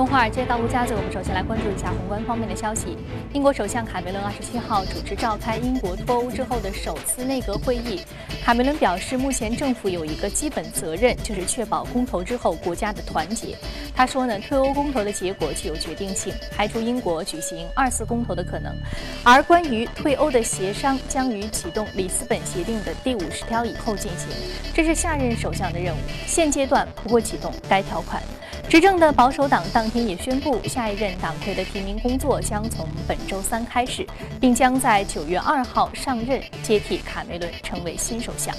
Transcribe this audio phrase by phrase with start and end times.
[0.00, 2.96] 从华尔街到陆家嘴，我们首先来关注一下宏观方面的消息。
[3.34, 8.00] 英国首相卡梅伦二十七号主持召开英国脱欧之后的首次内阁会议。
[8.42, 13.54] 卡梅伦表示，目前政府有一个基本责任，就是确保公投之后国家的团结。
[13.94, 18.74] 他说呢，退欧公投的结果具有决定性，排除英国举行二次公投的可能。
[19.22, 24.28] 而关于退欧的协商将于启动里斯本协定的第五十条以后进行，
[24.72, 28.22] 这是下任首相的任务，现阶段不会启动该条款。
[28.70, 34.06] 执政的保守党当天也宣布，下一任党魁的提名工作将从本周三开始，
[34.40, 38.54] 并将在九月二号上任，接替卡梅伦成为新首相。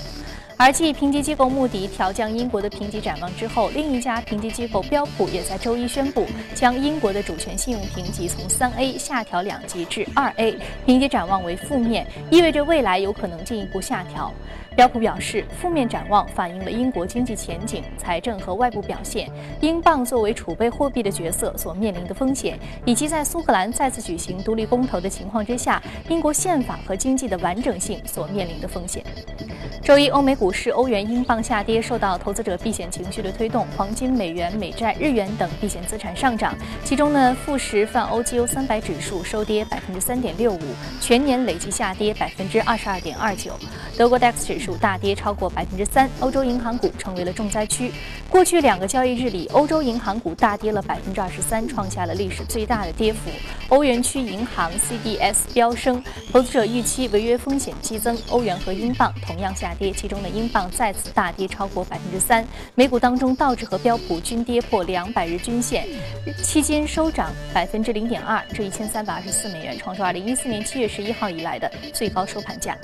[0.57, 14.33] 而继评级机构穆迪调降英国的评级展望之后，另一家评级机构标普也在周一宣布，将英国的主权信用评级从三 A 下调两级至二 A，评级展望为负面，意味着未来有可能进一步下调。
[14.75, 29.03] 标普表示，负面展望反映了英国经济前景、财政和外部表现，英镑作为储备货币的角色所面临的风险，以及在苏格兰再次举行独立公投的情况之下，英国宪法和经济的完整性所面临的风险。
[29.83, 36.55] 周一，欧美股市欧元、英镑下跌，受到投资者避险情绪的推动，黄金、美元、美债、日元等避险资产上涨。
[36.83, 40.59] 其中呢，富时泛欧绩优三百指数收跌百分之三点六五，
[41.01, 43.53] 全年累计下跌百分之二十二点二九。
[43.97, 47.91] 德国 DAX 指数大跌超过百分之三，欧洲银行股成为了重灾区。
[48.29, 53.31] 过去两个交易日里，欧洲银行股大跌了百分之二十三，创下了历史最大的跌幅。
[53.69, 56.01] 欧元区银行 CDS 飙升，
[56.31, 58.17] 投资者预期违约风险激增。
[58.29, 62.45] 欧元和英镑同样下跌，其中的英镑再次大跌超过百分之三。
[62.75, 65.87] 美股当中，道指和标普均跌破两百日均线，
[66.43, 72.77] 期间收涨百分之零点二，至一千三百二十四美元，创出二零一四年七月十一号以来的最高收盘价。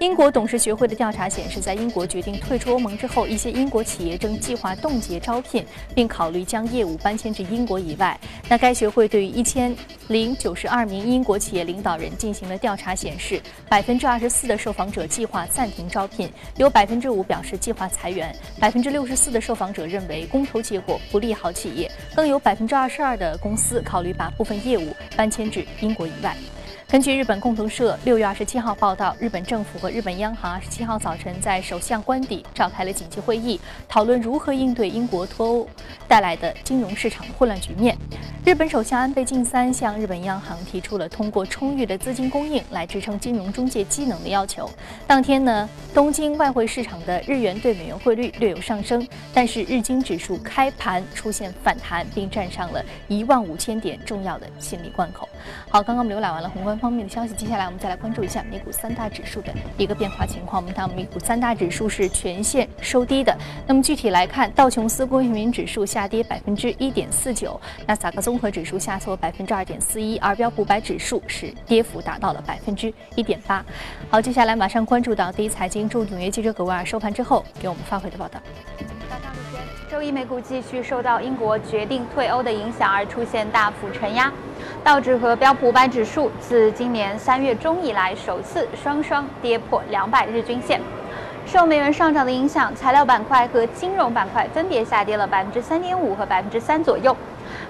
[0.00, 8.18] 英国董事学会的调查显示，在英国决定退出欧盟之后，一些英国企业正计划冻结招聘，并考虑将业务搬迁至英国以外。
[8.48, 9.74] 那该学会对于一千
[10.08, 26.36] 零九十二名英国企业领导人进行了调查，显示百分之二十四的受访者计划暂停招聘，有百分之五表示计划裁员，百分之六十四的受访者认为公投结果不利好企业，更有百分之二十二的公司考虑把部分业务搬迁至英国以外。
[26.94, 35.68] 根据日本共同社六月二十七号报道，日本政府和日本央行二十七号早晨在首相官邸召开了紧急会议，讨论如何应对英国脱欧
[36.06, 37.98] 带来的金融市场混乱局面。
[38.44, 44.70] 日本首相安倍晋三向日本央行提出了通过充裕的资金供应来支撑金融中介机能的要求。
[45.04, 55.28] 当天呢，东京外汇市场的日元对美元汇率略有上升，但是日经指数开盘出现反弹，并站上了一万五千点重要的心理关口。
[55.68, 56.78] 好，刚刚我们浏览完了宏观。
[56.84, 60.60] 方面的消息，接下来我们再来关注一下美股三大指数的一个变化情况。
[60.60, 63.34] 我们看美股三大指数是全线收低的。
[63.66, 73.64] 那么具体来看，道琼斯工业平指数下跌百分之一点四九，纳斯达克综合指数下挫百分之二点四一，而标普百指数是跌幅达到了百分之一点八。
[74.10, 78.38] 好，接下来马上关注到第一财经驻纽约记者葛维尔收盘之后给我们发回的报道。
[79.90, 84.30] 周一美股继续受到英国决定退欧的影响而出现大幅承压。
[84.84, 90.78] 道指和标普五百指数自今年三月中以来首次双双跌破两百日均线。
[91.46, 97.16] 受美元上涨的影响，材料板块和金融板块分别下跌了百分之三点五和百分之三左右。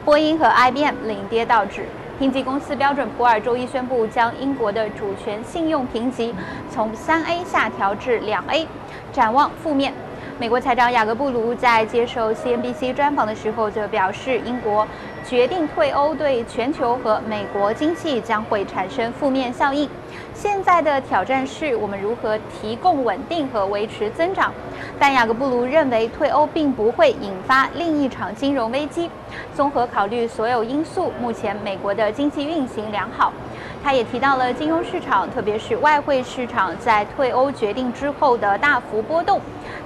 [0.04, 1.86] 波音和 IBM 领跌道指。
[2.18, 6.34] 评级公司标准普尔周一宣布将英国的主权信用评级
[6.68, 8.66] 从三 A 下调至两 A，
[9.12, 9.94] 展望负面。
[10.36, 14.86] 美国财长雅各布卢在接受 CNBC 专访的时候则表示，英国
[15.26, 19.88] 决定退欧对全球和美国经济将会产生负面效应。
[20.34, 24.52] 现在的挑战是我们如何提供稳定和维持增长。
[24.98, 29.10] 但雅各布卢认为，退欧并不会引发另一场金融危机。
[29.54, 33.32] 综合考虑所有因素，目前美国的经济运行良好。
[33.84, 39.38] 他也提到了金融市场，特别是外汇市场在退欧决定之后的大幅波动。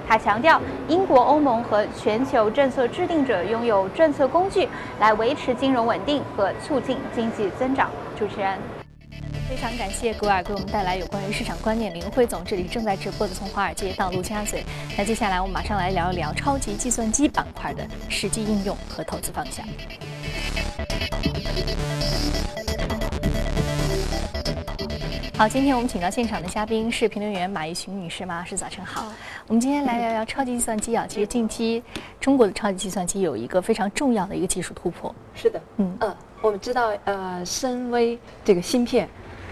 [0.07, 4.69] 他强调，英国、欧盟和全球政策制定者拥有政策工具
[5.01, 7.91] 来维持金融稳定和促进经济增长。
[8.17, 8.57] 主持人，
[9.49, 11.93] 非常感谢格尔给我们带来有关于市场观念。
[11.93, 14.63] 林辉总，这里正在直播的从华尔街到陆家嘴。
[14.97, 19.65] 那接下来我们马上来聊一聊超级计算机板块的实际应用和投资方向。
[25.39, 29.05] 好，今天我们请到现场的嘉宾是评论员马一群女士，马老师早晨好。
[29.47, 31.81] 我们今天来聊聊超级计算机啊，其实近期
[32.19, 35.15] 中国的超级计算机有一个非常重要的一个技术突破。
[35.33, 39.07] 是的，嗯呃，我们知道呃，深微这个芯片，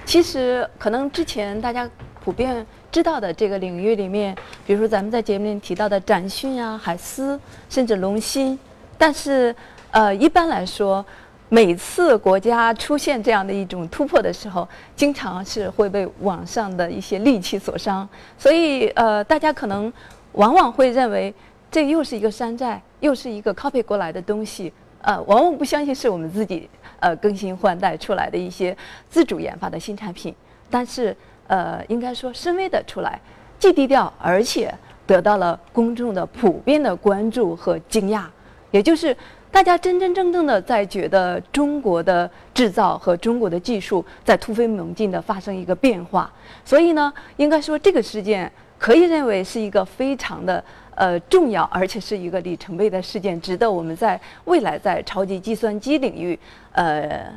[0.05, 1.89] 其实可能之前大家
[2.21, 4.35] 普遍知道的这个领域里面，
[4.65, 7.39] 比如说咱们在节目里提到的展讯啊、海思，
[7.69, 8.59] 甚至龙芯，
[8.97, 9.55] 但是。
[9.91, 11.03] 呃，一般来说，
[11.49, 14.67] 每次国家出现这样的一种突破的时候，
[14.97, 18.07] 经常是会被网上的一些戾气所伤，
[18.37, 19.91] 所以呃，大家可能
[20.33, 21.33] 往往会认为
[21.71, 28.75] 这又是一个山寨，又是一个 copy 过来的东西，呃，往往不相信是我们自己呃更新换代出来的一些
[29.09, 30.35] 自主研发的新产品，
[30.69, 31.15] 但是
[31.47, 33.17] 呃，应该说深微的出来，
[33.57, 34.73] 既低调，而且
[35.05, 38.23] 得到了公众的普遍的关注和惊讶，
[38.71, 39.15] 也就是
[39.51, 46.31] 大家真真正正的在觉得中国的制造和中国的技术在突飞猛进的发生一个变化，
[46.63, 50.63] 所以呢，应该说这个事件可以认为是一个非常的
[50.93, 56.37] 呃重要，而且是一个里程碑的事件，值得我们在未来在超级计算机领域，
[56.73, 57.33] 呃，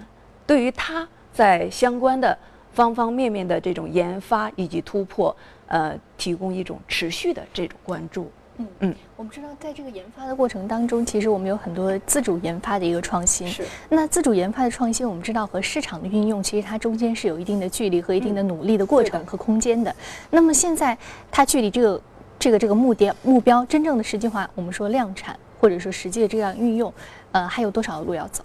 [0.47, 2.37] 对于它在相关的
[2.73, 5.35] 方方面面的这种研发以及突破，
[5.69, 8.31] 呃，提供一种持续的这种关注。
[8.61, 13.49] 嗯嗯，我们知道，在这个研发的过程当中，其实我们有很多自主研发的一个创新。
[13.49, 19.95] 是那自主研发的创新，我们知道和市场的运用，其实它中间是有一定的距离和一定的努力的过程和空间的。
[20.29, 20.97] 那么现在
[21.31, 22.03] 它距离这个
[22.39, 26.93] 这个这个目标目标真正的实际化，我们说量产或者说实际的这样运用，
[27.33, 28.45] 呃，还有多少的路要走？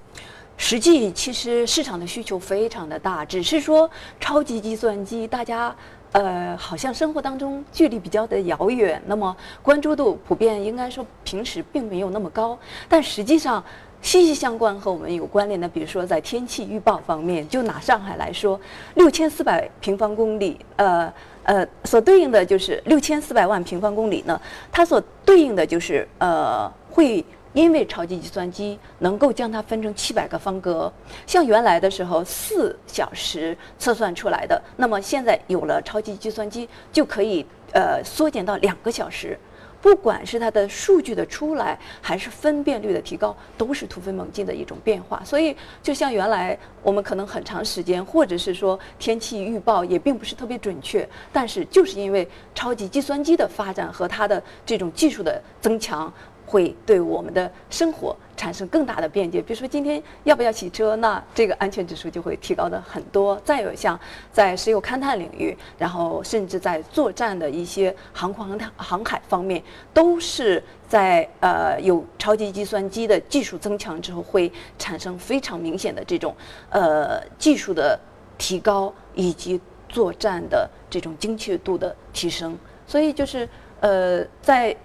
[0.58, 3.90] 实际其实市场的需求非常的大，只是说
[4.22, 5.76] 超级计算机大家
[6.16, 12.58] 呃好像生活当中距离比较的遥远，那么关注度普遍应该说平时并没有那么高，
[12.88, 13.62] 但实际上。
[14.02, 18.60] 息息相关和我们有关联的，比如说在天气预报方面，就拿上海来说，
[18.94, 24.40] 六千四百平方公里，呃呃，所对应的就是六千四百万平方公里呢，
[24.72, 30.92] 它所对应的就是呃会因为超级计算机能够将它分成七百个方格，
[31.26, 39.40] 像原来的时候四小时测算出来的，那么现在有了超级计算机，就可以呃缩减到两个小时。
[39.82, 45.22] 不管是它的数据的出来，还是分辨率的提高，都是突飞猛进的一种变化。
[45.24, 56.12] 所以，就像原来我们可能很长时间，或者是说天气预报也并不是特别准确，但是就是因为超级计算机的发展和它的这种技术的增强。
[56.46, 59.42] 会对我们的生活产生更大的便捷。
[59.42, 63.40] 比如说今天要不要洗车，那这个安全指数就会提高的很多。
[63.44, 64.00] 再有像
[64.32, 69.62] 在石油勘探领域，然后甚至在作战的一些航空航航海方面，
[69.94, 76.36] 都是在呃有超级计算机的技术增强之后，会产生非常明显的这种
[76.70, 78.00] 呃技术的
[78.38, 79.60] 提高以及
[79.90, 82.58] 作战的这种精确度的提升。
[82.86, 83.50] 所以就是
[83.80, 84.76] 呃在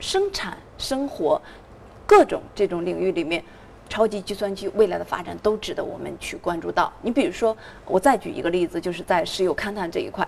[0.00, 0.58] 生产。
[0.78, 1.40] 生活
[2.06, 3.42] 各种这种领域里面，
[3.88, 6.92] 超级计算机未来的发展都值得我们去关注到。
[7.02, 7.56] 你比如说，
[7.86, 10.26] 我再举一个例子，就是在石油勘探这一块，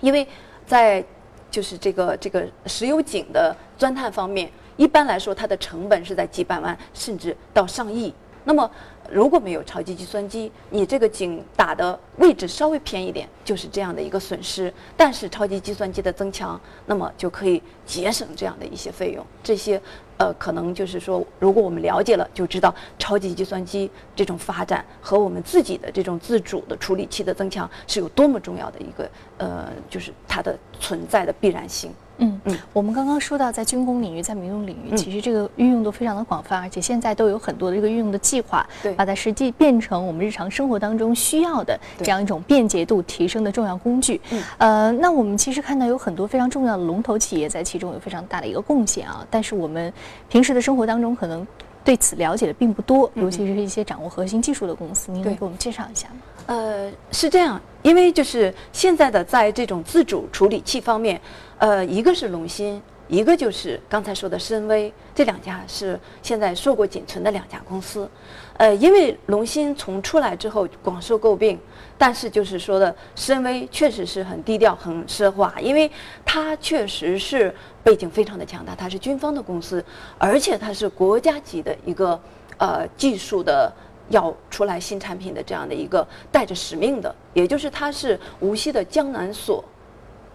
[0.00, 0.26] 因为
[0.66, 1.04] 在
[1.50, 8.14] 就是这个这个石油井的钻探方面，一般来说它的成本是在几百万甚至到上亿。
[8.44, 8.70] 那么
[9.10, 14.72] 如果没有超级计算机，你这个井打的位置稍微偏一点，就是这样的一个损失。
[14.96, 19.26] 但是超级计算机的增强，那么就可以节省这样的一些费用。
[19.42, 19.80] 这些，
[20.16, 31.92] 呃，可能就是说，如果我们了解了，就知道超级计算机这种发展和我们自己的这种自主的处理器的增强是有多么重要的一个，呃，就是它的存在的必然性。
[32.20, 32.40] 嗯。
[32.44, 44.20] 嗯，我们刚刚说到，在军工领域，在民用领域，其实这个运用都非常的广泛，而且现在都有很多的这个运用的计划，对，把它实际变成我们日常生活当中需要的这样一种便捷度提升的重要工具。
[44.30, 49.92] 嗯，呃，那我们其实看到有很多非常重要的龙头企业在其中有非常大的一个贡献啊，但是我们
[50.28, 51.46] 平时的生活当中可能
[51.84, 56.16] 对此了解的并不多，尤其是一些掌握核心技术的公司，您能给我们介绍一下吗？
[56.46, 61.20] 呃，是这样，因为就是现在的在这种自主处理器方面。
[61.58, 68.08] 呃，一个是龙芯，一个就是刚才说的深威，这两家是现在硕果仅存的两家公司。
[68.56, 71.58] 呃，因为龙芯从出来之后广受诟病，
[71.98, 75.90] 但是就是说的深威确实是很低调、很奢华，因为
[76.24, 77.52] 它确实是
[77.82, 79.84] 背景非常的强大，它是军方的公司，
[80.16, 82.20] 而且它是国家级的一个
[82.58, 83.72] 呃技术的
[84.10, 89.64] 要出来新产品的这样的一个带着使命的，也就是它是无锡的江南所。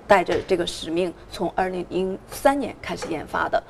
[0.08, 3.62] 带着这个使命，从二零零三年开始研发的。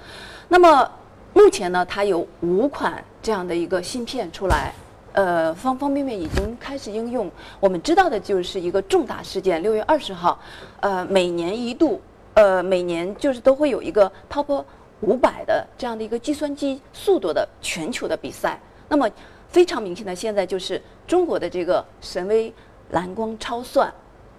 [0.48, 0.89] 那么
[1.34, 4.74] 目前呢，它有五款这样的一个芯片出来，
[5.13, 7.30] 呃，方方面面已经开始应用。
[7.60, 10.39] 我们知道的就是一个重大事件，六月二十号，
[10.80, 12.01] 呃，每年一度，
[12.36, 14.63] 呃，每年就是都会有一个 Top
[15.01, 18.60] 五百的这样的一个计算机速度的全球的比赛。
[18.88, 19.10] 那么
[19.50, 22.54] 非常明显的，现在就是中国的这个神威
[22.92, 23.94] 蓝光超算。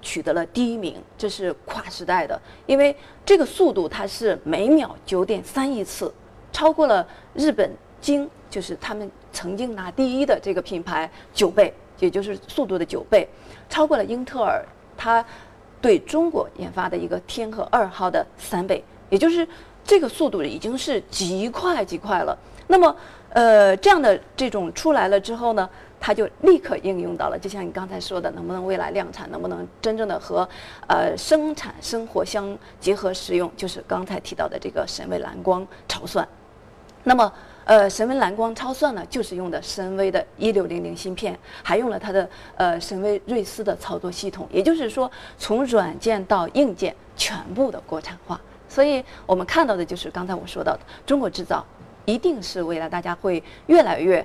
[0.06, 2.94] 取得了第一名，这是跨时代的，因为
[3.24, 6.14] 这个速度它是每秒九点三亿次，
[6.52, 7.68] 超过了日本
[8.00, 13.28] 京，就是他们曾经拿第一的这个品牌九倍，也就是速度的九倍，
[13.68, 14.64] 超过了英特尔，
[14.96, 15.24] 它
[15.80, 19.46] 对中国研发的一个天河二号的三倍，也就是
[19.84, 22.38] 这个速度已经是极快极快了。
[22.68, 22.96] 那么，
[23.30, 25.68] 呃，这样的这种出来了之后呢，
[26.06, 30.48] 它就立刻应用到了，就像你刚才说的，能不能未来量产，能不能真正的和
[30.86, 36.24] 呃生产生活相结合使用，就是刚才提到的这个神威蓝光超算。
[37.02, 37.32] 那么，
[37.64, 48.40] 呃，神威蓝光超算呢，就是用的神威的一六零零芯片，还用了它的呃神威瑞思的操作系统，也就是说，从软件到硬件全部的国产化。
[48.68, 51.66] 所以我们看到的就是刚才我说到的中国制造。
[52.04, 54.24] 一定是未来大家会越来越，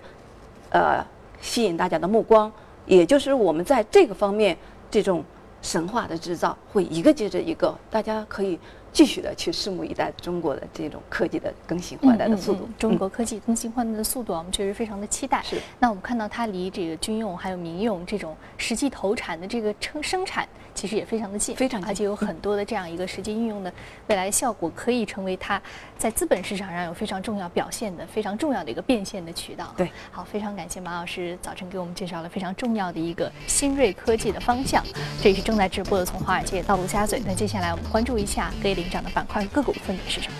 [0.69, 1.03] 呃，
[1.41, 2.49] 吸引大家的目光，
[2.85, 4.57] 也就是我们在这个方面
[4.89, 5.23] 这种
[5.61, 8.57] 神话的制造会一个接着一个，大家可以。
[8.93, 12.67] 继续的去拭目以待中国的这种科技的更新换代的速度。
[12.77, 15.41] 中国科技更新换代的速度，我们确实非常的期待。
[15.43, 15.55] 是。
[15.79, 23.71] 那我们看到它离这个军用还有民用这种实际投产的这个生生产，其实也非常的近，非常近，而且有很多的这样一个实际运用的
[24.07, 25.61] 未来效果，可以成为它
[25.97, 29.73] 在资本市场上有非常重要表现的非常重要的一个变现的渠道。
[29.77, 29.91] 对。
[30.11, 34.83] 好，非常感谢马老师早晨给我们介绍了非常重要的一个新锐科技的方向。
[35.21, 37.21] 这里是正在直播的从华尔街到陆家嘴。
[37.25, 39.45] 那接下来我们关注一下可以领涨的板块。
[39.47, 40.35] 个股分别是什么？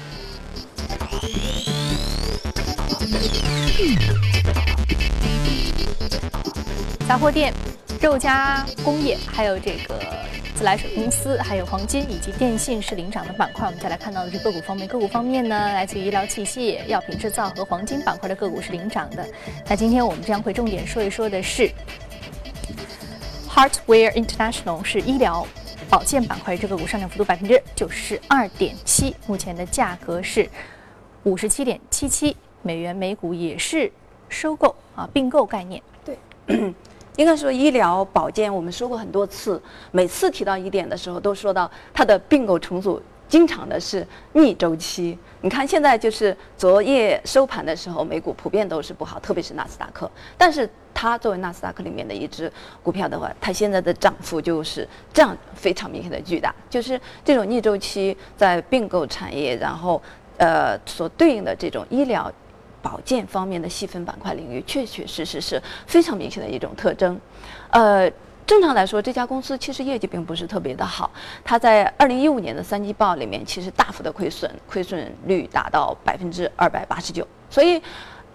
[7.08, 7.54] 杂货店、
[8.02, 10.00] 肉加工业，还有这个
[10.56, 13.68] 自来水公司，还有黄金以及电信是领涨的板块。
[13.68, 19.24] 我们再来看到的是个股方面，个股方面呢，来自于医疗器械、药品制造和黄金板块的个股是领涨的。
[19.68, 21.70] 那今天我们将会重点说一说的是
[23.48, 25.48] ，Heartware International 是医疗。
[25.90, 30.50] 保健板块这个股上涨幅度百分之九十二点七，目前的价格是
[31.24, 33.92] 五十七点七七美元每股，也是
[34.30, 35.84] 收购啊并购概念。
[36.06, 36.18] 对，
[37.18, 43.02] 应该说医疗保健，我们说过很多次，每次提到一点的时候，都说到它的并购重组。
[43.28, 50.12] 经常的是逆周期，你看现在就是昨夜收盘的时候，美股普遍都是不好，特别是纳斯达克。
[50.38, 52.52] 但是它作为纳斯达克里面的一只
[52.84, 60.02] 股票的话，它现在的涨幅就是这样非常明显的巨大，就是这种逆周期在并购产业，然后
[60.36, 62.30] 呃所对应的这种医疗
[62.82, 67.20] 保健方面的细分板块领域，确确实实是非常明显的一种特征，
[67.70, 68.12] 呃。
[68.44, 71.10] 正常来说，这家公司其实业绩并不是特别的好。
[71.42, 77.26] 它在二零一五年的三季报里面，其实大幅的亏损，亏损率达到百分之二百八十九。
[77.50, 77.82] 所以。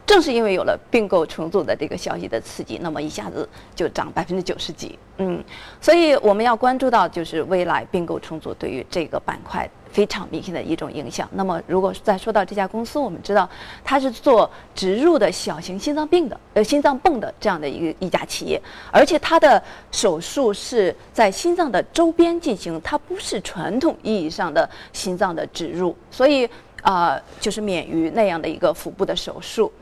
[0.06, 5.42] 正是因为有了并购重组的这个消息的刺激，那么一下子就涨百分之九十几，嗯，
[5.80, 11.28] 所以我们要关注到就是未来并购重组对于这个板块非常明显的一种影响。
[11.32, 13.48] 那么，如果再说到这家公司，我们知道
[13.82, 19.60] 它是做植入的小型心脏病的，呃，心脏泵的这样的一个一家企业，而且它的
[19.90, 26.48] 手术是在心脏的周边进行，它不是传统意义上的心脏的植入，所以
[26.82, 29.72] 啊，就是免于那样的一个腹部的手术。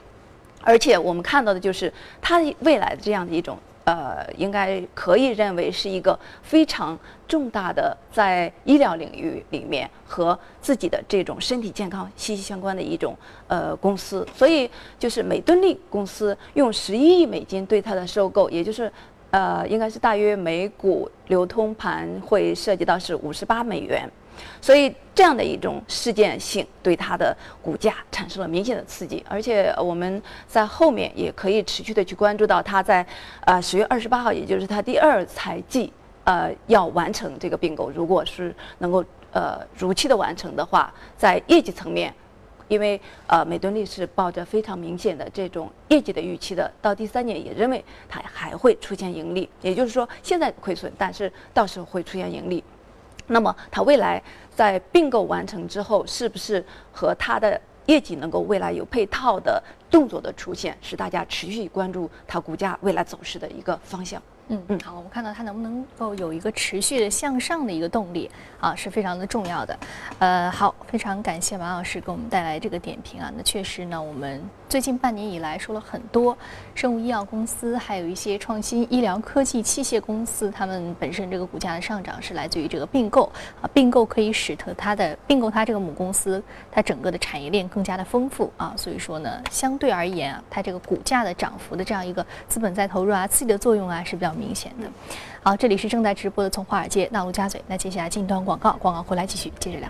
[0.64, 13.14] 而且我们看到的就是它未来的这样的一种呃，应该可以认为是一个非常重大的在医疗领域里面和自己的这种身体健康息息相关的一种
[13.46, 14.26] 呃公司。
[14.34, 18.90] 所以就是美敦力公司用十一亿美金对它的收购，也就是
[19.34, 24.08] 呃，应该是大约每股流通盘会涉及到是五十八美元。
[24.60, 33.04] 所以这样的一种事件性对它的股价产生了明显的刺激，而且我们在后面也可以持续的去关注到它在
[33.44, 42.14] 呃十月二十八号，也就是它第二财季呃要完成这个并购，如果是能够呃如期的完成的话，在业绩层面，
[42.68, 52.62] 因为呃美敦力是抱着非常明显的这种业绩的预期的，到第三年也认为它还会出现盈利，也就是说现在亏损，但是到时候会出现盈利。
[53.26, 54.22] 那么，它未来
[54.54, 64.22] 在并购完成之后，是不是和它的业绩能够未来有配套的动作的出现，是大家持续关注它股价未来走势的一个方向？
[64.48, 69.78] 嗯嗯，好，我们看到它能不能够有一个持续的向上的一个动力啊，是非常的重要的。
[70.18, 73.32] 呃，好，非常感谢马老师给我们带来这个点评啊。
[73.34, 76.36] 那确实呢，我们最近半年以来说了很多
[76.74, 83.24] 生物医药公司，还有一些创新医疗科技器械公司，他们本身这个股价的上涨是来自于这个并购
[83.62, 88.74] 啊，并购可以使得它的并购它这个母公司，它整个的产业链更加的丰富啊。
[88.76, 94.33] 所以说呢，相对而言啊，它这个股价的涨幅的这样一个资本再投入啊，刺激的作用啊是比较。
[94.34, 94.90] 明显的，
[95.42, 97.62] 好，这里是正在直播的，从华尔街到陆家嘴。
[97.66, 99.88] 那接下来进一段广告，广告回来继续接着聊。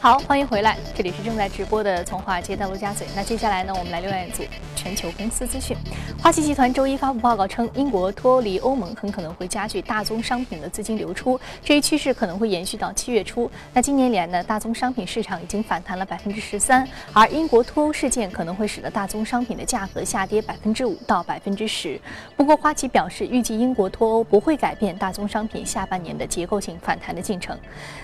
[0.00, 3.06] 好，欢迎回来，这里是正在直播的《从华尔街到陆家嘴》。
[3.16, 4.42] 那接下来呢，我们来浏览一组
[4.74, 5.76] 全球公司资讯。
[6.22, 13.50] 花旗集团周一发布报告称，英国脱离欧盟很可能会加剧大宗商品的资金流出，这一趋势可能会延续到七月初。
[13.72, 21.98] 那今年以来呢，大宗商品市场已经反弹了百分之十三，而英国脱欧事件可能会使得大宗商品的价格下跌百分之五到百分之十。
[22.36, 27.58] 不过，花旗表示，预计英国脱欧不会改变大宗商品下半年的结构性反弹的进程。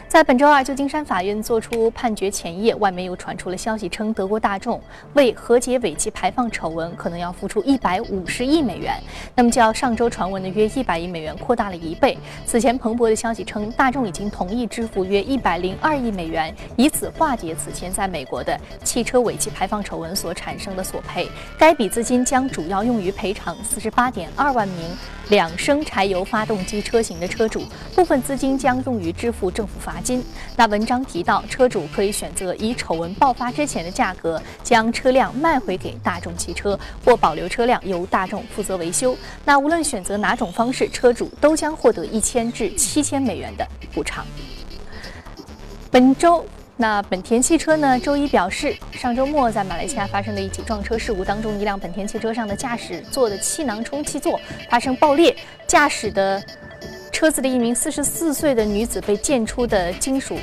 [0.09, 4.81] 在本周二，旧金山法院作出判决前夜，外媒又传出了消息称，德国大众
[5.15, 8.95] 为和解尾气排放丑闻，可能要付出一百五十亿美元。
[9.35, 12.17] 那么，较上周传闻的约一百亿美元扩大了一倍。
[12.47, 21.29] 此前，彭博的消息称，大众已经同意支付约一百零二亿美元，以此化解此前在美国的汽车尾气排放丑闻所产生的索赔。
[21.59, 24.91] 该笔资金将主要用于赔偿四十八点二万名。
[25.31, 27.63] 两升柴油发动机车型的车主，
[27.95, 30.23] 部分资金将用于支付政府罚金。
[30.57, 39.17] 那文章提到，车主可以选择以丑闻爆发之前的价格将车辆卖回给大众汽车，或保留车辆由大众负责维修。
[39.45, 44.27] 那无论选择哪种方式，车主都将获得一千至七千美元的补偿。
[45.91, 46.45] 本周。
[46.81, 48.01] 那本田汽车呢？
[48.01, 56.43] 周一表示，上周末在马来西亚发生的一起撞车事故当中，一辆本田汽车上的驾驶座的气囊充气座发生爆裂，驾驶的
[57.13, 60.39] 车子的一名四十四岁的女子被溅出的金属。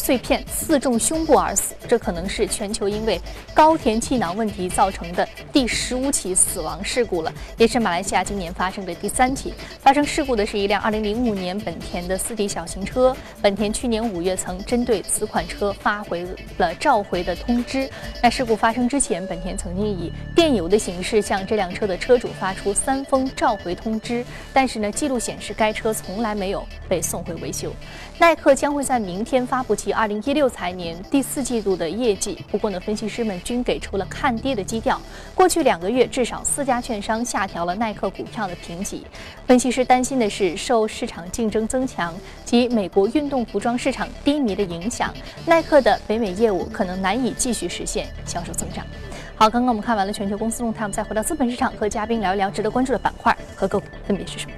[0.00, 3.20] 碎片刺中胸部而死，这可能是全球因为
[3.52, 9.52] 高田气囊问题造成的第十五起死亡事故了，也是马来西亚今年发生的第三起。
[9.82, 16.26] 发生事故的是一辆2005年本田的四 D 小型车，本田去年五月曾针对此款车发回
[16.56, 17.88] 了召回的通知。
[18.22, 27.70] 在事故发生之前，本田曾经以电邮的形式向这辆车的车主发出三封召回通知，但是呢，记录显示该车从来没有被送回维修。
[28.18, 29.89] 耐克将会在明天发布其。
[29.92, 35.00] 二零一六财年第四季度的业绩，不过呢，分析师们均给出了看跌的基调。
[35.34, 39.06] 过去两个月，至少四家券商下调了耐克股票的评级。
[39.46, 45.14] 分析师担心的是，受市场竞争增强及美国运动服装市场低迷的影响，
[45.46, 48.84] 耐克的北美业务可能难以继续实现销售增长。
[49.34, 54.52] 好，刚刚我们看完了全球公司动态，我们再回到资本市场，和嘉宾聊一聊值得关注的板块和个股分别是什么。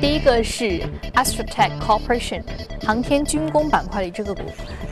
[0.00, 0.80] 第一个是
[1.14, 2.42] Astrotech Corporation，
[2.86, 4.42] 航天军工板块里这个股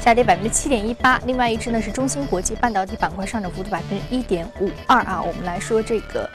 [0.00, 1.16] 下跌百分之七点一八。
[1.26, 5.22] 另外一只呢是中芯国际半导体板块上涨幅度百分之一点五二啊。
[5.22, 6.28] 我们来说这个，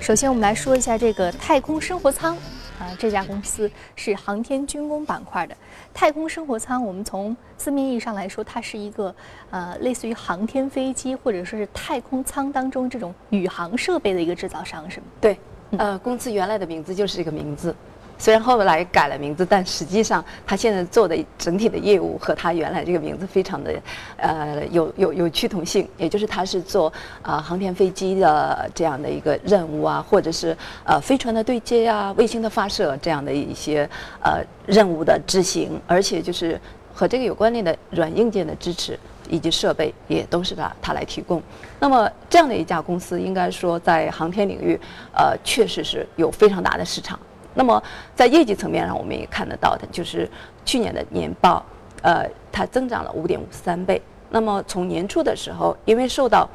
[0.00, 2.34] 首先我们来说一下这个太空生活舱
[2.78, 5.54] 啊，这家公司是航天军工板块的
[5.92, 6.82] 太空生活舱。
[6.82, 9.14] 我们从字面意义上来说，它是一个
[9.50, 15.06] 呃类似于航天飞机或者说是太空舱当中这种宇航设备的一个制造商，是吗？
[15.20, 15.38] 对，
[15.76, 17.76] 呃，公司原来的名字就是这个名字。
[18.18, 23.74] 虽然后来改了名字，但实际上他现在做的整体的业务和他原来这个名字非常的，
[24.16, 25.88] 呃，有有有趋同性。
[25.96, 33.88] 也就是他是做啊航天飞机的这样的一个任务啊，或者是呃飞船的对接啊、卫星的发射这样的一些
[34.22, 36.60] 呃任务的执行，而且就是
[36.94, 38.98] 和这个有关联的软硬件的支持
[39.28, 41.42] 以及设备也都是他他来提供。
[41.78, 44.78] 那么这样的一家公司，应该说在航天领域，
[45.12, 47.18] 呃，确实是有非常大的市场。
[47.58, 47.82] 那么
[48.14, 50.30] 在业绩层面上，我们也看得到的，就是
[50.66, 51.64] 去年的年报，
[52.02, 54.00] 呃，它增长了五点五三倍。
[54.28, 56.46] 那么从年初的时候，因为受到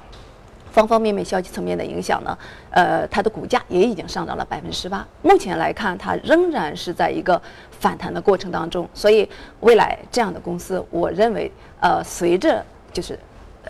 [0.71, 2.37] 方方面面消息层面的影响呢，
[2.69, 5.03] 呃，它的股价也已经上涨了百分之十八。
[5.23, 8.87] 目前来看，它仍然是在一个反弹的过程当中。
[8.93, 9.27] 所以
[9.61, 13.17] 未来这样的公司，我认为，呃，随着就是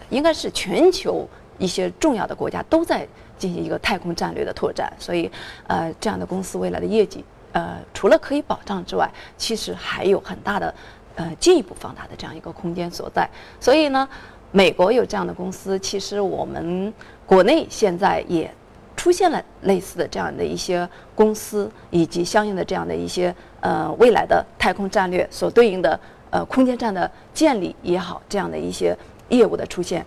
[0.10, 1.26] 应该是全球
[1.58, 3.08] 一些重要的国家都在。
[3.42, 5.30] 进行一个太空战略的拓展，所以，
[5.66, 10.72] 呃，这样的公司未来的业绩，呃，除了可以保障之外，其实还有很大的，
[11.16, 13.28] 呃，进一步放大的这样一个空间所在。
[13.60, 14.08] 所以呢，
[14.52, 16.94] 美国有这样的公司，其实我们
[17.26, 18.54] 国内现在也
[18.96, 26.00] 出现了类似的这样的一些公司，以及相应的这样的一些呃未来的太空战略所对应的
[26.30, 28.96] 呃空间站的建立也好，这样的一些
[29.30, 30.06] 业务的出现。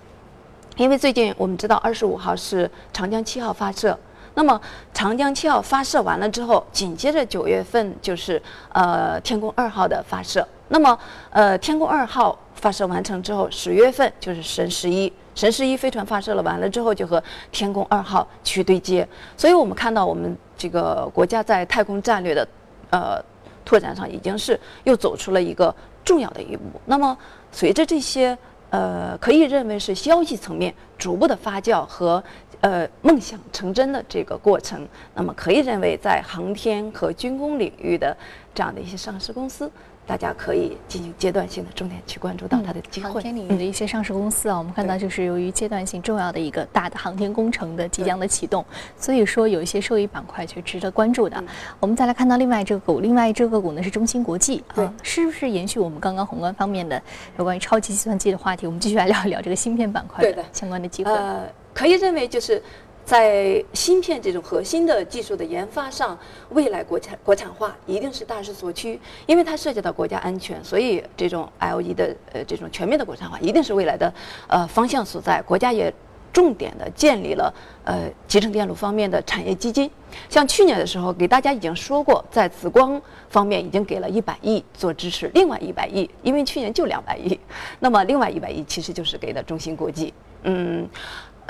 [0.76, 3.96] 因为最近我们知道，二十五号是长江七号发射，
[4.34, 4.60] 那么
[4.92, 10.46] 长江七号发射完了之后，紧接着九月份就是呃天宫二号的发射。
[10.68, 10.98] 那么
[11.30, 19.06] 呃天宫二号发射完成之后，十月份就是神十一，神十一飞船发射了完了之后，就和天宫二号去对接。
[19.37, 22.48] 所以我们看到，我们这个国家在太空战略的
[22.90, 23.22] 呃
[23.64, 25.72] 拓展上，已经是又走出了一个
[26.04, 26.64] 重要的一步。
[26.84, 27.16] 那么
[27.52, 28.37] 随着这些。
[28.74, 32.20] 呃，可以认为是消息层面逐步的发酵和
[32.60, 34.84] 呃梦想成真的这个过程。
[35.14, 38.16] 那么可以认为，在航天和军工领域的
[38.52, 39.70] 这样的一些上市公司。
[40.07, 43.11] 大家可以进行阶段性的重点去关注到它的机会。
[43.11, 48.64] 航天领域的一些上市公司啊，我们看到就是由于阶段性重要的一个大的航天工程的即将的启动，
[48.99, 51.43] 所以说有一些受益板块却值得关注的。
[51.81, 57.01] 我们再来看到另外这个股，另外这个股呢是中芯国际啊，是不是延续我们刚刚宏观方面的
[57.38, 58.67] 有关于超级计算机的话题？
[58.67, 61.11] 我们继续来聊一聊这个芯片板块的相关的机会。
[61.11, 62.62] 呃，可以认为就是。
[63.05, 66.19] 在芯片这种核心的技术的研发上，
[66.51, 74.12] 未来国产国产化一定是大势所趋，因为它涉及到国家安全，所以这种 L E 的呃这种全面的国产化一定是未来的
[74.49, 75.43] 呃方向所在。
[75.43, 75.93] 国家也
[76.33, 77.53] 重点的建立了
[77.85, 79.90] 呃集成电路方面的产业基金，
[80.31, 87.38] 像去年的时候给大家已经说过，在紫光方面已经给了一百亿做支持，另外一百亿，因为去年就两百亿，
[87.81, 90.14] 那么另外一百亿其实就是给的中芯国际，
[90.45, 90.88] 嗯。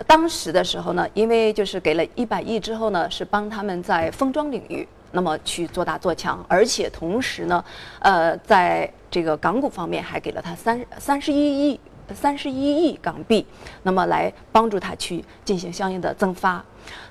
[0.06, 7.64] 当时的时候呢，因为就是给了一百亿之后呢，是帮他们在封装领域那么去做大做强，而且同时呢，
[8.00, 11.80] 呃，在这个港股方面还给了他三三十一亿
[12.12, 13.46] 三十一亿港币，
[13.84, 16.62] 那么来帮助他去进行相应的增发。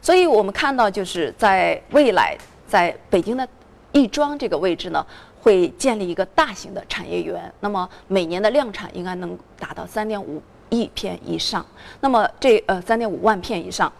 [0.02, 3.48] 所以我们看到就是在未来，在北京的
[3.94, 5.06] 亦庄这个位置呢，
[5.42, 10.42] 会建立一个大型的产业园，那么每年的量产应该能达到三点五。
[10.74, 11.66] 亿片以上，
[12.02, 13.92] 那么这呃三点五万片以上，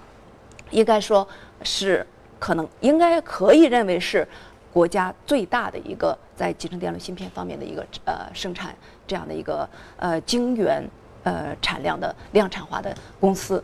[0.72, 1.28] 应该说
[1.62, 2.06] 是
[2.40, 4.28] 可能应该可以认为是
[4.74, 8.76] 国家最大的一个在集成电路芯片方面的一个呃生产
[9.08, 10.84] 这样的一个呃晶圆
[11.24, 13.64] 呃产量的量产化的公司。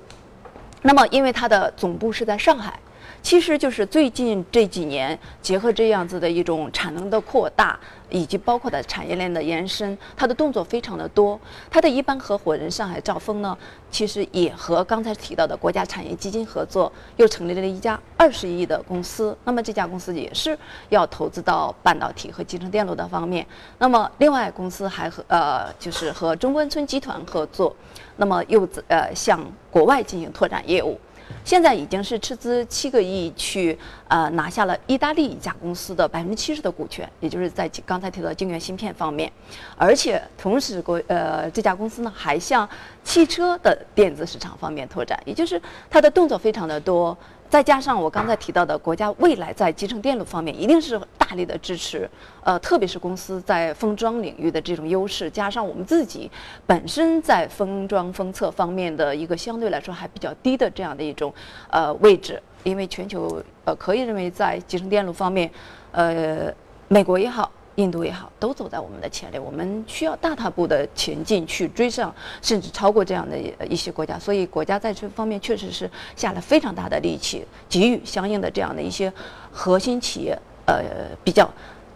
[0.84, 2.80] 那么因为它的总部是在上海。
[3.22, 7.78] 其实就是最近这几年，结合这样子的一种产能的扩大，
[8.10, 11.40] 以及包括的产业链的延伸，它的动作非常的多。
[11.70, 13.56] 它的一般合伙人上海兆丰呢，
[13.92, 19.38] 其实也和刚才提到的国家产业基金合作，又成立了一家二十亿的公司。
[19.44, 23.46] 那么这家公司也是要投资到半导体和集成电路的方面。
[23.78, 27.76] 那么另外公司还和呃就是和中关村集团合作，
[28.16, 31.00] 那么又呃向国外进行拓展业务。
[31.44, 39.32] 现在已经是斥资七个亿去呃拿下了意大利一家公司的百分之七十的股权，也就是在刚才提到晶圆芯片方面，
[39.76, 42.68] 而且同时国呃这家公司呢还向
[43.04, 47.18] 汽车的电子市场方面拓展，也就是它的动作非常的多。
[47.50, 52.08] 再加上我刚才提到的，国家未来在集成电路方面一定是大力的支持，
[52.44, 56.30] 呃，特别是公司在封装领域的这种优势，加上我们自己
[56.68, 61.34] 本身在封装封测方面的一个相对来说还比较低的这样的一种
[61.72, 65.50] 呃位置，因为全球呃可以认为在集成电路方面，
[65.92, 66.54] 呃，
[66.88, 67.52] 美国也好。
[67.80, 74.20] 印度也好，都走在我们的前列，我们需要大踏步的前进，去追上甚至超过这样的一些国家。
[74.20, 79.12] 所以，国家在这方面确实是下了非常大的力气，给予相应的这样的一些
[79.50, 80.84] 核心企业，呃，
[81.24, 81.50] 比较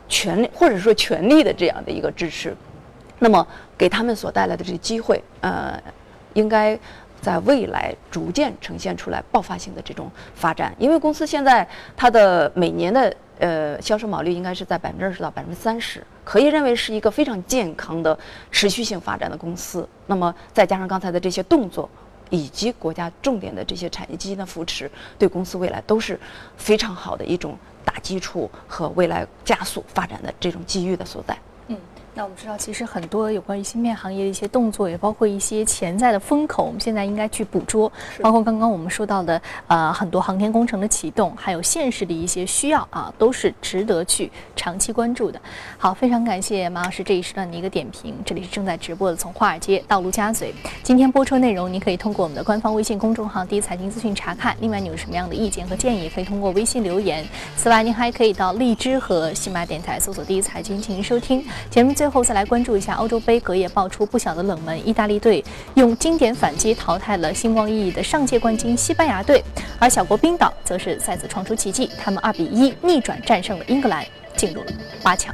[0.07, 2.55] 全力或者说全力的这样的一个支持。
[3.19, 3.45] 那么，
[3.77, 5.77] 给他们所带来的这个机会，呃，
[6.33, 6.79] 应该
[7.19, 10.73] 在未来逐渐呈现出来爆发性的这种发展。
[10.79, 11.67] 因为公司现在
[11.97, 13.13] 它的每年的。
[13.43, 18.17] 呃，销售毛利应该是在百分之二十到百分之三十，可以认为是一个非常健康的
[18.49, 19.85] 持续性发展的公司。
[20.07, 21.89] 那么再加上刚才的这些动作，
[22.29, 26.17] 以及国家重点的这些产业基金的扶持，对公司未来都是
[26.55, 31.37] 非常好的一种打基础和未来加速发展的这种机遇的所在。
[31.67, 31.77] 嗯
[32.15, 37.91] 那我们知道，其实很多有关于芯片行业的一些动作，也包括一些潜在的风口，我们现在应该去捕捉。
[38.21, 45.41] 包括刚刚我们说到的，呃，很多航天工程的启动，还有现实的一些需要啊，都是值得去长期关注的。
[45.79, 48.15] 好，非常感谢马老师这一时段的一个点评。
[48.23, 50.53] 这里是正在直播的，从华尔街到陆家嘴。
[50.83, 54.55] 今天播出内容，您可以通过我们的官方微信公众号“第一财经资讯”查看。
[54.59, 57.25] 另外，你有什么样的意见和建议，可以通过微信留言。
[57.57, 61.91] 此外，您还可以到荔枝和喜马电台搜索“第一财经”进行收听节目。
[62.02, 65.41] 最最后再来关注一下欧洲杯，隔夜爆出不小的冷门，意大利队
[65.75, 69.41] 用经典反击淘汰了星光熠熠的上届冠军西班牙队，
[69.79, 74.67] 而小国冰岛则是再次创出奇迹，他们二比一逆转战胜了英格兰，进入了
[75.01, 75.33] 八强。